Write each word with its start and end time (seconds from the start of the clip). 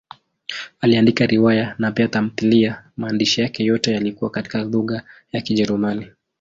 Aliandika 0.81 1.25
riwaya 1.25 1.75
na 1.79 1.91
pia 1.91 2.07
tamthiliya; 2.07 2.83
maandishi 2.97 3.41
yake 3.41 3.63
yote 3.63 3.91
yalikuwa 3.93 4.29
katika 4.31 4.61
lugha 4.63 5.03
ya 5.31 5.41
Kijerumani. 5.41 6.05